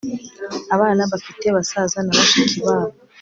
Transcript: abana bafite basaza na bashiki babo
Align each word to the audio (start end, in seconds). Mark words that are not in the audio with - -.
abana 0.75 1.01
bafite 1.11 1.45
basaza 1.55 1.97
na 2.03 2.11
bashiki 2.19 2.57
babo 2.65 2.93